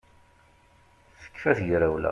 Tekfa 1.21 1.51
tegrawla 1.57 2.09